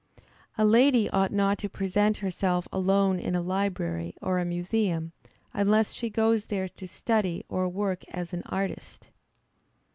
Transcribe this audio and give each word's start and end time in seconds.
A 0.57 0.65
lady 0.65 1.07
ought 1.11 1.31
not 1.31 1.59
to 1.59 1.69
present 1.69 2.17
herself 2.25 2.67
alone 2.73 3.19
in 3.19 3.35
a 3.35 3.41
library, 3.43 4.15
or 4.19 4.39
a 4.39 4.45
museum, 4.45 5.11
unless 5.53 5.91
she 5.93 6.09
goes 6.09 6.47
there 6.47 6.67
to 6.69 6.87
study 6.87 7.45
or 7.49 7.69
work 7.69 8.03
as 8.09 8.33
an 8.33 8.41
artist. 8.47 9.09